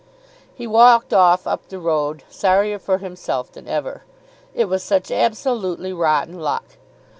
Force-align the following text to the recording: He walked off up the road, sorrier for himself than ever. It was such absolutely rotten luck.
He 0.55 0.65
walked 0.65 1.13
off 1.13 1.45
up 1.45 1.67
the 1.67 1.77
road, 1.77 2.23
sorrier 2.27 2.79
for 2.79 2.97
himself 2.97 3.51
than 3.51 3.67
ever. 3.67 4.01
It 4.55 4.65
was 4.65 4.81
such 4.81 5.11
absolutely 5.11 5.93
rotten 5.93 6.39
luck. 6.39 6.65